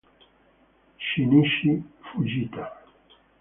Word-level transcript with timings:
Shinichi 1.05 1.71
Fujita 2.05 2.63